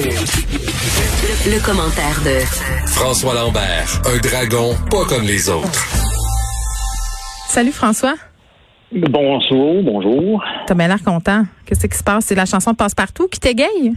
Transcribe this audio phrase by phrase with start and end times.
[0.00, 2.40] Le, commentaire de
[2.86, 5.84] François Lambert, un dragon pas comme les autres.
[7.48, 8.14] Salut François.
[8.90, 10.42] Bonjour, bonjour.
[10.66, 11.42] T'as bien l'air content.
[11.66, 12.24] Qu'est-ce qui se passe?
[12.24, 13.92] C'est la chanson de Passe-Partout qui t'égaye?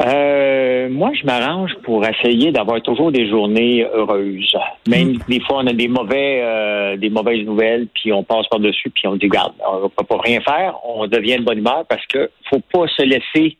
[0.00, 4.56] Euh, moi, je m'arrange pour essayer d'avoir toujours des journées heureuses.
[4.88, 5.18] Même mm.
[5.28, 8.90] des fois, on a des mauvais, euh, des mauvaises nouvelles, puis on passe par dessus,
[8.90, 12.04] puis on dit garde, on peut pas rien faire, on devient de bonne humeur parce
[12.06, 13.58] que faut pas se laisser.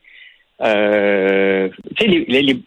[0.63, 1.69] Euh,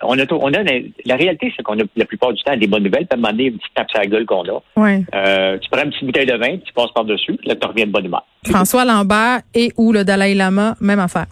[0.02, 0.62] on a, on a
[1.04, 3.06] la, réalité, c'est qu'on a la plupart du temps des bonnes nouvelles.
[3.06, 4.62] Puis à un moment donné, une petite tape sur la gueule qu'on a.
[4.76, 5.02] Ouais.
[5.14, 7.86] Euh, tu prends une petite bouteille de vin, tu passes par dessus, là, tu reviens
[7.86, 8.24] de bonne humeur.
[8.44, 11.26] François Lambert et ou le Dalai Lama, même affaire.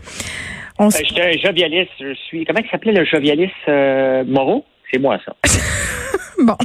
[0.78, 1.90] On ben, J'étais un jovialiste.
[2.00, 2.44] Je suis.
[2.44, 4.64] Comment il s'appelait le jovialiste euh, Moreau?
[4.90, 5.34] C'est moi, ça.
[6.42, 6.56] bon.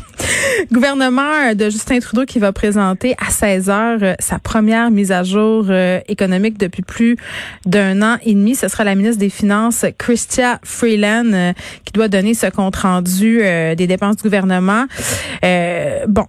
[0.72, 5.24] Gouvernement de Justin Trudeau qui va présenter à 16 heures euh, sa première mise à
[5.24, 7.18] jour euh, économique depuis plus
[7.66, 8.56] d'un an et demi.
[8.56, 11.54] Ce sera la ministre des Finances, Christia Freeland, euh,
[11.86, 14.86] qui doit donner ce compte rendu des dépenses du gouvernement.
[16.08, 16.26] bon,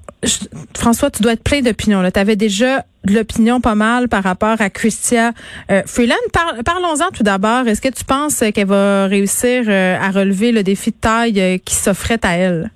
[0.77, 2.02] François, tu dois être plein d'opinions.
[2.10, 5.32] Tu avais déjà de l'opinion pas mal par rapport à Christia
[5.86, 6.16] Freeland.
[6.64, 7.66] Parlons-en tout d'abord.
[7.66, 12.20] Est-ce que tu penses qu'elle va réussir à relever le défi de taille qui s'offrait
[12.22, 12.70] à elle?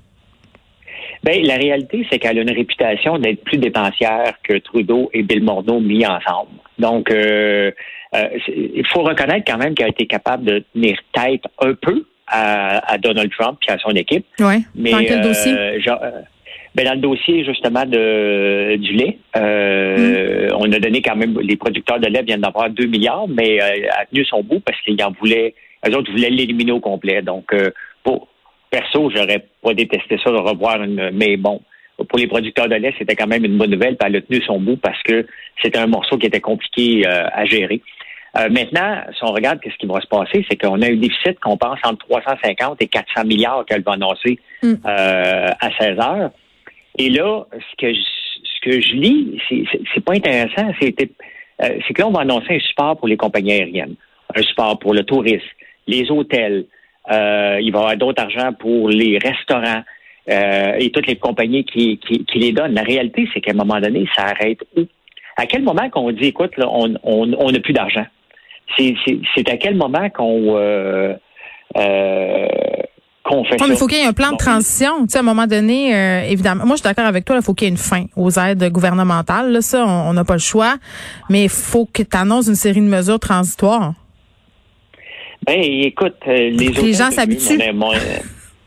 [1.24, 5.42] Ben, la réalité, c'est qu'elle a une réputation d'être plus dépensière que Trudeau et Bill
[5.42, 6.50] Morneau mis ensemble.
[6.78, 7.70] Donc, euh,
[8.14, 12.04] euh, il faut reconnaître quand même qu'elle a été capable de tenir tête un peu
[12.26, 14.26] à, Donald Trump et à son équipe.
[14.38, 14.66] Oui.
[14.74, 15.54] Mais, dans quel dossier?
[15.54, 16.10] Euh,
[16.74, 20.54] ben, dans le dossier justement de du lait, mm.
[20.58, 23.88] on a donné quand même les producteurs de lait viennent d'avoir 2 milliards, mais elle
[23.88, 25.54] a tenu son bout parce qu'ils en voulaient,
[25.86, 27.22] les autres voulaient l'éliminer au complet.
[27.22, 27.54] Donc
[28.02, 28.28] pour
[28.74, 31.10] perso, j'aurais pas détesté ça de revoir une.
[31.12, 31.60] Mais bon,
[32.08, 33.96] pour les producteurs de lait, c'était quand même une bonne nouvelle.
[33.96, 35.26] Puis elle a tenu son bout parce que
[35.62, 37.80] c'était un morceau qui était compliqué euh, à gérer.
[38.36, 41.38] Euh, maintenant, si on regarde ce qui va se passer, c'est qu'on a un déficit
[41.38, 44.72] qu'on pense entre 350 et 400 milliards qu'elle va annoncer mm.
[44.84, 46.30] euh, à 16 heures.
[46.98, 49.40] Et là, ce que je, ce que je lis,
[49.94, 50.68] c'est pas intéressant.
[50.80, 53.94] C'est que là, on va annoncer un support pour les compagnies aériennes,
[54.34, 55.46] un support pour le tourisme,
[55.86, 56.66] les hôtels,
[57.10, 59.82] euh, il va y avoir d'autres argent pour les restaurants
[60.30, 62.74] euh, et toutes les compagnies qui, qui, les donnent.
[62.74, 64.82] La réalité, c'est qu'à un moment donné, ça arrête où?
[65.36, 68.06] À quel moment qu'on dit, écoute, là, on n'a on, plus d'argent?
[68.76, 71.14] C'est à quel moment qu'on euh,
[71.76, 72.48] euh,
[73.22, 73.66] qu'on fait ça?
[73.68, 75.02] il faut qu'il y ait un plan de transition.
[75.02, 77.42] Tu sais, à un moment donné, euh, évidemment, moi je suis d'accord avec toi, il
[77.42, 79.52] faut qu'il y ait une fin aux aides gouvernementales.
[79.52, 80.76] Là, ça, on n'a pas le choix.
[81.28, 83.92] Mais il faut que tu annonces une série de mesures transitoires.
[85.46, 87.58] Ben, écoute, euh, les, les gens s'habituent.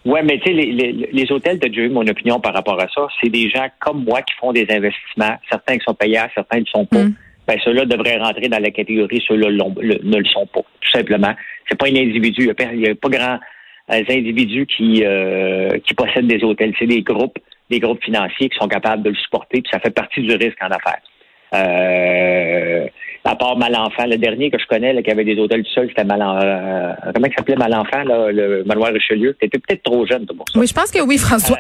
[0.07, 3.09] Ouais, mais tu sais, les, les, hôtels, de Dieu, mon opinion par rapport à ça,
[3.19, 6.61] c'est des gens comme moi qui font des investissements, certains qui sont payés, certains ne
[6.61, 7.03] le sont pas.
[7.03, 7.13] Mm.
[7.45, 11.33] Ben, ceux-là devraient rentrer dans la catégorie, ceux-là ne le sont pas, tout simplement.
[11.67, 13.37] C'est pas un individu, il n'y a, pas grand
[13.91, 16.73] euh, individus qui, euh, qui possèdent des hôtels.
[16.79, 17.39] C'est des groupes,
[17.69, 20.61] des groupes financiers qui sont capables de le supporter, puis ça fait partie du risque
[20.61, 21.01] en affaires.
[21.53, 22.87] Euh,
[23.23, 25.87] à part Malenfant, le dernier que je connais là, qui avait des hôtels du sol,
[25.89, 26.39] c'était Malenfant.
[26.43, 29.35] Euh, comment il s'appelait Malenfant, là, le manoir Richelieu?
[29.39, 30.59] T'étais peut-être trop jeune pour ça.
[30.59, 31.57] Oui, je pense que oui, François.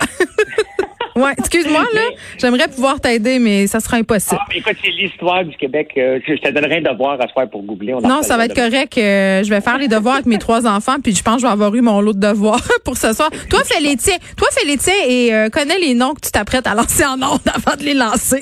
[1.15, 2.01] ouais, excuse-moi, là.
[2.37, 4.39] J'aimerais pouvoir t'aider, mais ça sera impossible.
[4.41, 5.91] Ah, mais écoute, c'est l'histoire du Québec.
[5.97, 7.93] Euh, je te donnerai un devoir à faire pour googler.
[8.03, 8.97] non, ça va être correct.
[8.97, 11.47] Euh, je vais faire les devoirs avec mes trois enfants, puis je pense que je
[11.47, 13.29] vais avoir eu mon lot de devoirs pour ce soir.
[13.49, 14.17] Toi, fais les tiens.
[14.37, 17.39] Toi, fais les tiens et connais les noms que tu t'apprêtes à lancer en ondes
[17.53, 18.41] avant de les lancer.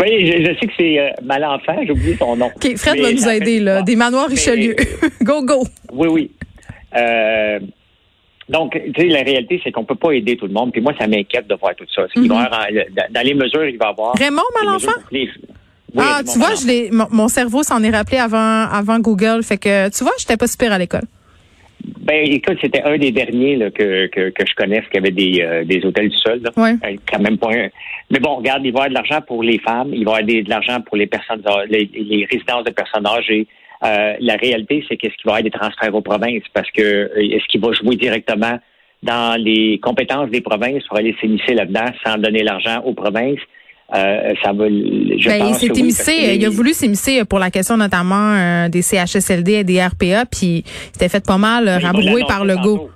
[0.00, 2.46] Oui, je, sais que c'est euh, Malenfant, j'ai oublié son nom.
[2.46, 3.82] OK, Fred va nous aider, là.
[3.82, 4.74] Des manoirs Richelieu.
[5.22, 5.66] go, go.
[5.92, 6.30] Oui, oui.
[6.96, 7.60] Euh,
[8.48, 10.72] donc, tu sais, la réalité, c'est qu'on peut pas aider tout le monde.
[10.72, 12.02] Puis moi, ça m'inquiète de voir tout ça.
[12.16, 14.14] Mm dans les mesures, il va y avoir.
[14.14, 14.92] Raymond Malenfant?
[15.96, 19.42] ah, tu vois, je mon, mon cerveau s'en est rappelé avant, avant Google.
[19.42, 21.04] Fait que, tu vois, j'étais pas super à l'école.
[22.08, 25.42] Ben, écoute, c'était un des derniers là, que, que, que, je connaisse qui avait des,
[25.42, 26.40] euh, des hôtels du sol.
[26.42, 26.50] Là.
[26.56, 26.74] Ouais.
[26.82, 27.50] Euh, quand même pas
[28.10, 30.22] Mais bon, regarde, il va y avoir de l'argent pour les femmes, il va y
[30.22, 33.46] avoir de l'argent pour les personnes, les, les résidences de personnes âgées.
[33.84, 36.44] Euh, la réalité, c'est qu'est-ce qu'il va y avoir des transferts aux provinces?
[36.54, 38.58] Parce que euh, est-ce qu'il va jouer directement
[39.02, 43.40] dans les compétences des provinces pour aller s'immiscer là-dedans sans donner l'argent aux provinces?
[43.94, 44.68] Euh, ça va.
[44.68, 48.82] Je ben, pense il s'est il a voulu s'immiscer pour la question notamment euh, des
[48.82, 52.90] CHSLD et des RPA, puis il s'était fait pas mal rabrouer par le go.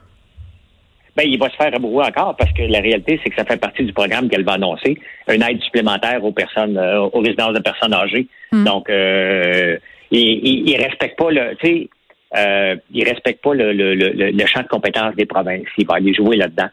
[1.17, 3.59] Ben, il va se faire rabrouer encore parce que la réalité, c'est que ça fait
[3.59, 4.97] partie du programme qu'elle va annoncer,
[5.29, 8.29] une aide supplémentaire aux personnes, euh, aux résidences de personnes âgées.
[8.51, 8.65] Hmm.
[8.65, 9.77] Donc, euh,
[10.11, 11.89] il, il, respecte pas le, tu sais,
[12.37, 15.67] euh, il respecte pas le, le, le, le, champ de compétences des provinces.
[15.77, 16.69] Il va aller jouer là-dedans.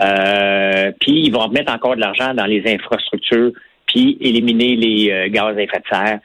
[0.00, 3.52] Euh, puis ils vont mettre encore de l'argent dans les infrastructures,
[3.86, 6.18] puis éliminer les euh, gaz à effet de serre.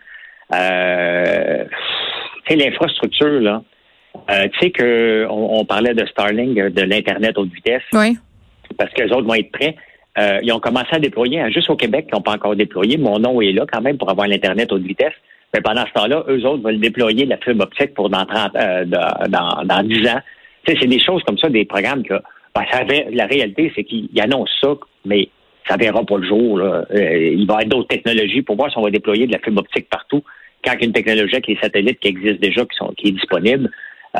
[0.53, 1.63] Euh,
[2.55, 3.63] l'infrastructure, là,
[4.29, 7.83] Euh, tu sais que on, parlait de Starlink, de l'Internet haute vitesse.
[7.93, 8.17] Oui.
[8.77, 9.75] Parce que les autres vont être prêts.
[10.17, 12.97] Euh, ils ont commencé à déployer, hein, juste au Québec, ils n'ont pas encore déployé.
[12.97, 15.13] Mon nom est là quand même pour avoir l'Internet haute vitesse.
[15.53, 18.85] Mais pendant ce temps-là, eux autres veulent déployer la fibre optique pour dans 30, euh,
[18.85, 20.19] dans, dans 10 ans.
[20.65, 22.15] Tu sais, c'est des choses comme ça, des programmes que
[22.53, 24.73] ben, ça la réalité, c'est qu'ils annoncent ça,
[25.05, 25.29] mais
[25.67, 26.57] ça verra pas le jour.
[26.57, 26.85] Là.
[26.93, 29.39] Euh, il va y avoir d'autres technologies pour voir si on va déployer de la
[29.39, 30.23] fibre optique partout,
[30.63, 33.09] quand il y a une technologie avec les satellites qui existent déjà, qui, sont, qui
[33.09, 33.69] est disponible.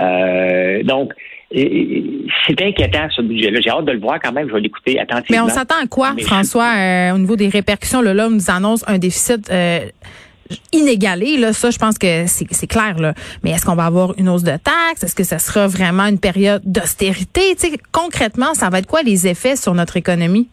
[0.01, 1.13] Euh, donc,
[1.53, 3.59] c'est inquiétant ce budget-là.
[3.61, 4.47] J'ai hâte de le voir quand même.
[4.47, 5.45] Je vais l'écouter attentivement.
[5.45, 8.01] Mais on s'attend à quoi, François, euh, au niveau des répercussions?
[8.01, 9.51] Là, là, on nous annonce un déficit
[10.51, 11.37] euh, inégalé.
[11.37, 12.97] Là, ça, je pense que c'est clair.
[12.97, 13.13] Là.
[13.43, 15.03] Mais est-ce qu'on va avoir une hausse de taxes?
[15.03, 17.55] Est-ce que ça sera vraiment une période d'austérité?
[17.91, 20.47] Concrètement, ça va être quoi les effets sur notre économie?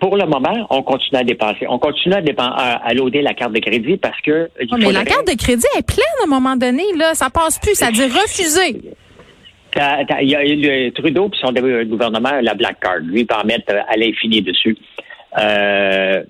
[0.00, 1.66] Pour le moment, on continue à dépenser.
[1.68, 4.50] On continue à, dépenser, à, loader la carte de crédit parce que.
[4.78, 6.82] mais la carte de crédit est pleine à un moment donné.
[6.98, 7.74] Là, ça passe plus.
[7.74, 8.82] Ça dit refuser.
[10.20, 12.98] Il y a le Trudeau puis son gouvernement la black card.
[13.02, 14.76] Lui, il peut en mettre euh, à l'infini dessus.
[15.38, 16.22] Euh,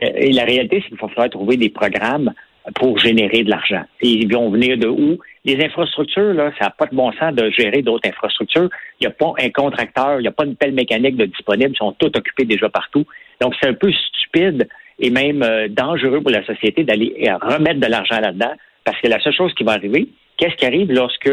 [0.00, 2.32] et la réalité, c'est qu'il va falloir trouver des programmes
[2.74, 3.82] pour générer de l'argent.
[4.02, 5.18] Ils vont venir de où?
[5.44, 8.68] Les infrastructures, là, ça n'a pas de bon sens de gérer d'autres infrastructures.
[9.00, 11.72] Il n'y a pas un contracteur, il n'y a pas une telle mécanique de disponible,
[11.74, 13.04] ils sont tous occupés déjà partout.
[13.40, 17.80] Donc, c'est un peu stupide et même euh, dangereux pour la société d'aller euh, remettre
[17.80, 18.52] de l'argent là-dedans,
[18.84, 21.30] parce que la seule chose qui va arriver, qu'est-ce qui arrive lorsque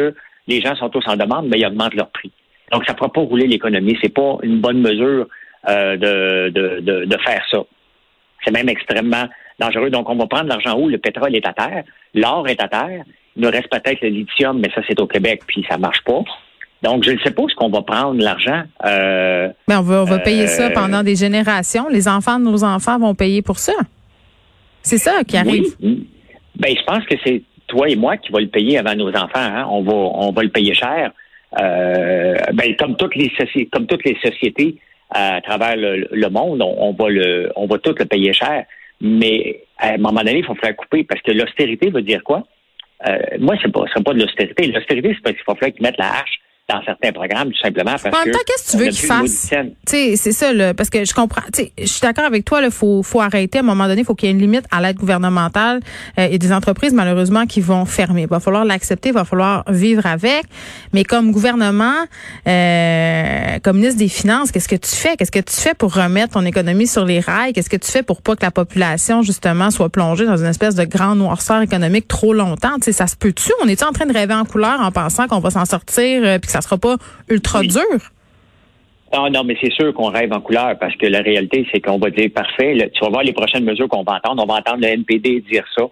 [0.48, 1.46] les gens sont tous en demande?
[1.46, 2.32] mais ben, ils augmentent leur prix.
[2.72, 3.98] Donc, ça ne fera pas rouler l'économie.
[4.04, 5.28] C'est pas une bonne mesure
[5.70, 7.64] euh, de, de, de faire ça.
[8.44, 9.28] C'est même extrêmement
[9.60, 9.90] dangereux.
[9.90, 10.90] Donc, on va prendre l'argent où?
[10.90, 13.04] Le pétrole est à terre, l'or est à terre,
[13.36, 16.24] il nous reste peut-être le lithium, mais ça, c'est au Québec, puis ça marche pas.
[16.84, 18.64] Donc, je ne sais pas ce qu'on va prendre l'argent.
[18.86, 21.88] Euh, mais on va, on va payer ça euh, pendant des générations.
[21.90, 23.74] Les enfants de nos enfants vont payer pour ça.
[24.82, 25.64] C'est ça qui arrive.
[25.82, 26.10] Oui.
[26.58, 29.30] Ben, je pense que c'est toi et moi qui va le payer avant nos enfants.
[29.36, 29.66] Hein.
[29.70, 31.12] On va, on va le payer cher.
[31.62, 34.76] Euh, ben, comme toutes les sociétés, comme toutes les sociétés
[35.14, 38.66] à travers le, monde, on, va le, on va tout le payer cher.
[39.02, 42.44] Mais à un moment donné, il faut faire couper parce que l'austérité veut dire quoi?
[43.08, 44.68] Euh, moi, c'est pas, pas de l'austérité.
[44.68, 46.40] L'austérité, c'est parce qu'il faut falloir qu'ils mettent la hache
[46.70, 49.52] dans certains programmes, tout simplement parce en même temps, qu'est-ce que tu veux qu'ils fassent?
[49.86, 51.42] C'est ça, là, parce que je comprends.
[51.54, 53.58] Je suis d'accord avec toi, il faut, faut arrêter.
[53.58, 55.82] À un moment donné, il faut qu'il y ait une limite à l'aide gouvernementale.
[56.20, 58.22] Euh, et des entreprises, malheureusement, qui vont fermer.
[58.22, 60.46] Il va falloir l'accepter, il va falloir vivre avec.
[60.94, 61.94] Mais comme gouvernement,
[62.48, 65.18] euh, comme ministre des Finances, qu'est-ce que tu fais?
[65.18, 67.52] Qu'est-ce que tu fais pour remettre ton économie sur les rails?
[67.52, 70.76] Qu'est-ce que tu fais pour pas que la population, justement, soit plongée dans une espèce
[70.76, 72.70] de grand noirceur économique trop longtemps?
[72.82, 73.52] sais, ça se peut-tu?
[73.62, 76.40] On est en train de rêver en couleur en pensant qu'on va s'en sortir euh,
[76.54, 76.96] ça sera pas
[77.30, 77.82] ultra dur?
[79.14, 82.00] Non, non, mais c'est sûr qu'on rêve en couleur parce que la réalité, c'est qu'on
[82.00, 82.76] va dire parfait.
[82.94, 84.44] tu vas voir les prochaines mesures qu'on va entendre.
[84.44, 85.84] On va entendre le NPD dire ça.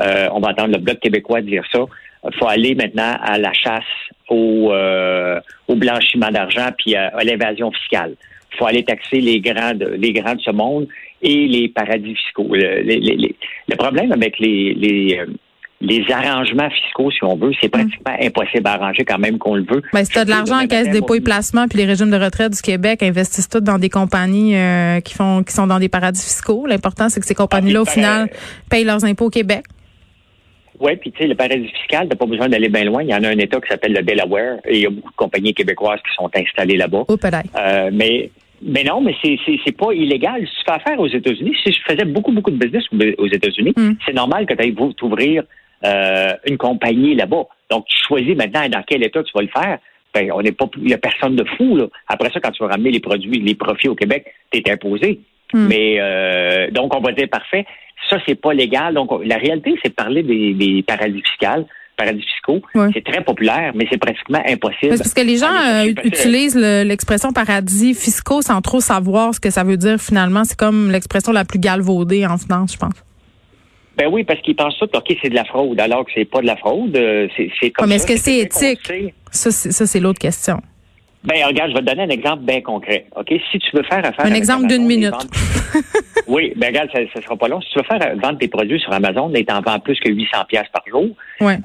[0.00, 1.80] Euh, on va entendre le Bloc québécois dire ça.
[2.24, 3.82] Il faut aller maintenant à la chasse
[4.28, 8.14] au, euh, au blanchiment d'argent puis à, l'évasion fiscale.
[8.52, 10.88] Il faut aller taxer les grands, de, les grands de ce monde
[11.22, 12.48] et les paradis fiscaux.
[12.50, 15.26] Le, problème avec les, euh,
[15.80, 19.62] les arrangements fiscaux, si on veut, c'est pratiquement impossible à arranger quand même qu'on le
[19.62, 19.82] veut.
[19.94, 22.10] Mais ben, si tu as de l'argent en caisse dépôt et placement, puis les régimes
[22.10, 25.78] de retraite du Québec investissent tous dans des compagnies euh, qui font qui sont dans
[25.78, 26.66] des paradis fiscaux.
[26.66, 28.28] L'important, c'est que ces compagnies-là, au final,
[28.68, 29.64] payent leurs impôts au Québec.
[30.80, 33.02] Oui, puis tu sais, le paradis fiscal, t'as pas besoin d'aller bien loin.
[33.02, 35.10] Il y en a un État qui s'appelle le Delaware et il y a beaucoup
[35.10, 37.04] de compagnies québécoises qui sont installées là-bas.
[37.08, 38.30] Euh, mais
[38.62, 40.46] mais non, mais c'est c'est pas illégal.
[40.46, 42.84] Si tu fais affaire aux États-Unis, si je faisais beaucoup beaucoup de business
[43.18, 43.96] aux États-Unis, hum.
[44.04, 45.44] c'est normal que tu ailles t'ouvrir
[45.84, 47.44] euh, une compagnie là-bas.
[47.70, 49.78] Donc, tu choisis maintenant dans quel état tu vas le faire.
[50.12, 51.76] Ben, on n'est pas, il n'y a personne de fou.
[51.76, 51.86] Là.
[52.08, 55.20] Après ça, quand tu vas ramener les produits, les profits au Québec, tu es imposé.
[55.52, 55.66] Hmm.
[55.68, 57.64] Mais euh, donc, on va dire parfait.
[58.08, 58.94] Ça, c'est pas légal.
[58.94, 62.62] Donc, la réalité, c'est de parler des, paradis fiscaux paradis fiscaux.
[62.94, 64.96] C'est très populaire, mais c'est pratiquement impossible.
[64.96, 69.64] Parce que les gens euh, utilisent l'expression paradis fiscaux sans trop savoir ce que ça
[69.64, 70.44] veut dire finalement.
[70.44, 72.94] C'est comme l'expression la plus galvaudée en finance, je pense.
[74.00, 76.40] Ben oui, parce qu'ils pensent tout, OK, c'est de la fraude, alors que c'est pas
[76.40, 76.96] de la fraude.
[76.96, 79.12] Euh, c'est comme mais est-ce que c'est éthique?
[79.30, 80.56] Ça, c'est l'autre question.
[81.22, 83.04] Ben, regarde, je vais te donner un exemple bien concret.
[83.14, 83.30] OK?
[83.52, 84.24] Si tu veux faire affaire.
[84.24, 85.12] Un exemple d'une minute.
[86.26, 87.60] oui, ben, regarde, ça, ne sera pas long.
[87.60, 90.46] Si tu veux faire vendre tes produits sur Amazon et t'en vends plus que 800
[90.48, 91.08] pièces par jour,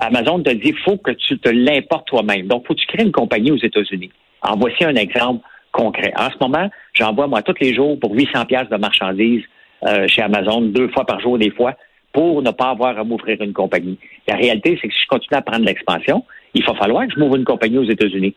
[0.01, 2.47] Amazon te dit, faut que tu te l'importes toi-même.
[2.47, 4.11] Donc, faut que tu crées une compagnie aux États-Unis.
[4.41, 5.39] En voici un exemple
[5.71, 6.11] concret.
[6.17, 9.43] En ce moment, j'envoie, moi, tous les jours pour 800 pièces de marchandises
[9.85, 11.75] euh, chez Amazon, deux fois par jour, des fois
[12.15, 13.99] pour ne pas avoir à m'ouvrir une compagnie.
[14.25, 17.19] La réalité, c'est que si je continue à prendre l'expansion, il va falloir que je
[17.19, 18.33] m'ouvre une compagnie aux États-Unis.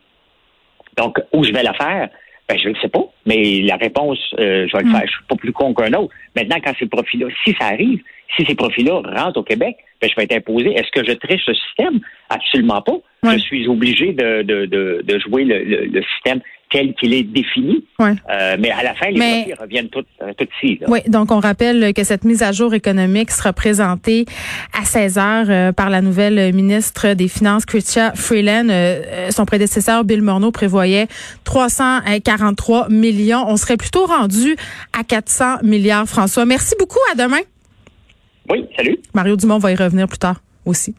[0.96, 2.08] Donc, où je vais la faire?
[2.48, 4.92] Ben, je ne sais pas, mais la réponse, euh, je vais le hmm.
[4.92, 5.06] faire.
[5.06, 6.12] Je suis pas plus con qu'un autre.
[6.34, 8.02] Maintenant, quand ces profils-là, si ça arrive,
[8.36, 10.72] si ces profils-là rentrent au Québec, ben, je vais être imposé.
[10.72, 12.00] Est-ce que je triche le système?
[12.30, 12.96] Absolument pas.
[13.22, 14.66] Je suis obligé de, de,
[15.04, 17.84] de, jouer le, le système tel qu'il est défini.
[18.00, 20.80] Euh, mais à la fin, les mais, reviennent toutes, euh, toutes ici.
[20.86, 24.26] Oui, donc on rappelle que cette mise à jour économique sera présentée
[24.78, 28.68] à 16 heures euh, par la nouvelle ministre des Finances, Chrystia Freeland.
[29.30, 31.08] son prédécesseur, Bill Morneau, prévoyait
[31.44, 33.44] 343 millions.
[33.46, 34.56] On serait plutôt rendu
[34.98, 36.44] à 400 milliards, François.
[36.44, 36.98] Merci beaucoup.
[37.12, 37.40] À demain.
[38.50, 38.98] Oui, salut.
[39.14, 40.94] Mario Dumont va y revenir plus tard aussi.